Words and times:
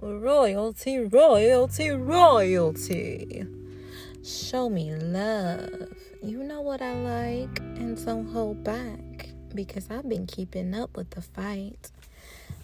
royalty, 0.00 0.98
royalty, 0.98 1.90
royalty. 1.90 3.46
Show 4.24 4.68
me 4.68 4.94
love. 4.94 5.88
You 6.22 6.42
know 6.42 6.60
what 6.60 6.82
I 6.82 6.94
like, 6.94 7.60
and 7.60 8.04
don't 8.04 8.26
hold 8.32 8.64
back 8.64 9.28
because 9.54 9.90
I've 9.90 10.08
been 10.08 10.26
keeping 10.26 10.74
up 10.74 10.96
with 10.96 11.10
the 11.10 11.22
fight. 11.22 11.90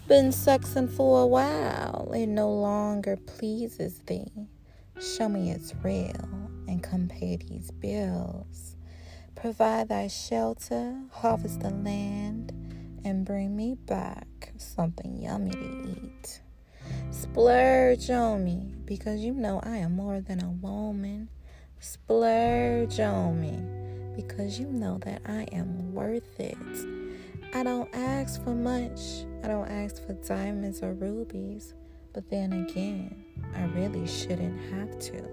Been 0.07 0.29
sexing 0.29 0.91
for 0.91 1.21
a 1.21 1.27
while, 1.27 2.11
it 2.13 2.27
no 2.27 2.51
longer 2.51 3.15
pleases 3.15 3.99
thee. 3.99 4.31
Show 4.99 5.29
me 5.29 5.51
it's 5.51 5.73
real 5.81 6.29
and 6.67 6.83
come 6.83 7.07
pay 7.07 7.37
these 7.37 7.71
bills. 7.71 8.75
Provide 9.35 9.89
thy 9.89 10.07
shelter, 10.07 10.97
harvest 11.11 11.61
the 11.61 11.69
land, 11.69 12.51
and 13.05 13.25
bring 13.25 13.55
me 13.55 13.75
back 13.75 14.51
something 14.57 15.17
yummy 15.21 15.51
to 15.51 15.87
eat. 15.89 16.02
Splurge 17.33 18.11
on 18.11 18.45
me 18.45 18.75
because 18.85 19.21
you 19.21 19.33
know 19.33 19.59
I 19.63 19.77
am 19.77 19.95
more 19.95 20.21
than 20.21 20.43
a 20.43 20.51
woman. 20.51 21.29
Splurge 21.79 22.99
on 22.99 23.41
me 23.41 23.59
because 24.15 24.59
you 24.59 24.67
know 24.67 24.99
that 24.99 25.23
I 25.25 25.47
am 25.51 25.95
worth 25.95 26.39
it. 26.39 26.55
I 27.55 27.63
don't 27.63 27.89
ask 27.91 28.39
for 28.43 28.53
much, 28.53 29.25
I 29.43 29.47
don't 29.47 29.67
ask 29.67 30.05
for 30.05 30.13
diamonds 30.13 30.83
or 30.83 30.93
rubies, 30.93 31.73
but 32.13 32.29
then 32.29 32.53
again, 32.53 33.25
I 33.55 33.63
really 33.63 34.05
shouldn't 34.05 34.61
have 34.71 34.99
to. 34.99 35.27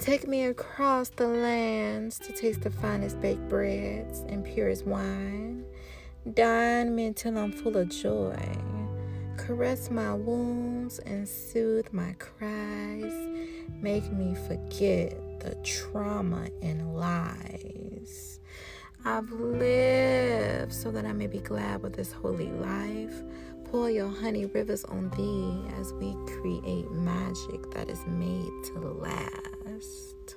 Take 0.00 0.26
me 0.26 0.46
across 0.46 1.10
the 1.10 1.28
lands 1.28 2.18
to 2.18 2.32
taste 2.32 2.62
the 2.62 2.70
finest 2.70 3.20
baked 3.20 3.48
breads 3.48 4.24
and 4.28 4.44
purest 4.44 4.84
wine. 4.86 5.64
Dine 6.34 6.96
me 6.96 7.06
until 7.06 7.38
I'm 7.38 7.52
full 7.52 7.76
of 7.76 7.90
joy. 7.90 8.79
Caress 9.50 9.90
my 9.90 10.14
wounds 10.14 11.00
and 11.00 11.28
soothe 11.28 11.88
my 11.90 12.14
cries. 12.20 13.12
Make 13.82 14.12
me 14.12 14.36
forget 14.46 15.40
the 15.40 15.56
trauma 15.64 16.46
and 16.62 16.94
lies. 16.94 18.38
I've 19.04 19.28
lived 19.32 20.72
so 20.72 20.92
that 20.92 21.04
I 21.04 21.12
may 21.12 21.26
be 21.26 21.40
glad 21.40 21.82
with 21.82 21.94
this 21.94 22.12
holy 22.12 22.52
life. 22.52 23.24
Pour 23.64 23.90
your 23.90 24.08
honey 24.08 24.46
rivers 24.46 24.84
on 24.84 25.10
thee 25.16 25.68
as 25.80 25.92
we 25.94 26.14
create 26.26 26.88
magic 26.92 27.72
that 27.72 27.90
is 27.90 28.06
made 28.06 28.52
to 28.66 28.78
last. 28.78 30.36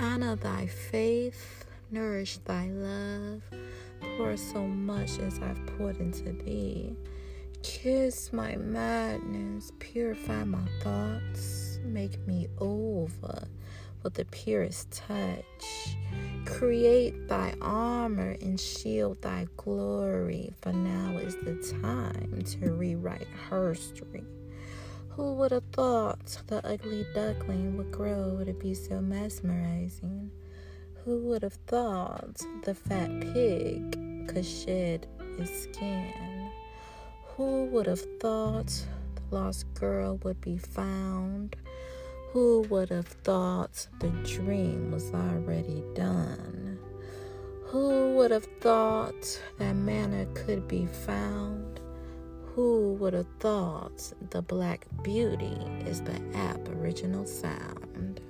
Honor 0.00 0.34
thy 0.34 0.66
faith, 0.66 1.66
nourish 1.92 2.38
thy 2.38 2.68
love 2.72 3.42
pour 4.16 4.36
so 4.36 4.66
much 4.66 5.20
as 5.20 5.38
I've 5.38 5.64
poured 5.78 5.98
into 5.98 6.32
thee. 6.32 6.96
Kiss 7.62 8.32
my 8.32 8.56
madness, 8.56 9.72
purify 9.78 10.44
my 10.44 10.64
thoughts, 10.80 11.78
make 11.84 12.26
me 12.26 12.46
over 12.58 13.48
with 14.02 14.14
the 14.14 14.24
purest 14.26 14.90
touch. 14.92 15.96
Create 16.46 17.28
thy 17.28 17.54
armor 17.60 18.36
and 18.40 18.60
shield 18.60 19.20
thy 19.22 19.46
glory, 19.56 20.52
for 20.60 20.72
now 20.72 21.18
is 21.18 21.34
the 21.36 21.56
time 21.82 22.42
to 22.42 22.72
rewrite 22.72 23.26
history. 23.50 24.24
Who 25.10 25.34
would 25.34 25.50
have 25.50 25.64
thought 25.72 26.40
the 26.46 26.64
ugly 26.64 27.04
duckling 27.12 27.76
would 27.76 27.90
grow 27.90 28.42
to 28.44 28.52
be 28.52 28.72
so 28.72 29.00
mesmerizing? 29.00 30.30
Who 31.04 31.26
would 31.26 31.42
have 31.42 31.58
thought 31.66 32.40
the 32.62 32.74
fat 32.74 33.10
pig 33.20 34.28
could 34.28 34.46
shed 34.46 35.08
his 35.36 35.64
skin? 35.64 36.27
Who 37.38 37.66
would 37.66 37.86
have 37.86 38.04
thought 38.18 38.66
the 39.14 39.36
lost 39.36 39.72
girl 39.74 40.18
would 40.24 40.40
be 40.40 40.58
found? 40.58 41.54
Who 42.32 42.62
would 42.68 42.88
have 42.88 43.06
thought 43.06 43.86
the 44.00 44.08
dream 44.24 44.90
was 44.90 45.14
already 45.14 45.84
done? 45.94 46.80
Who 47.66 48.16
would 48.16 48.32
have 48.32 48.48
thought 48.60 49.40
that 49.58 49.74
manna 49.74 50.26
could 50.34 50.66
be 50.66 50.86
found? 50.86 51.78
Who 52.56 52.94
would 52.94 53.12
have 53.12 53.28
thought 53.38 54.12
the 54.30 54.42
black 54.42 54.88
beauty 55.04 55.56
is 55.86 56.02
the 56.02 56.20
aboriginal 56.34 57.24
sound? 57.24 58.20